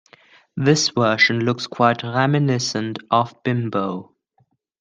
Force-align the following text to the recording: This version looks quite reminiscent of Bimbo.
This 0.57 0.89
version 0.89 1.41
looks 1.41 1.67
quite 1.67 2.01
reminiscent 2.01 2.97
of 3.11 3.35
Bimbo. 3.43 4.15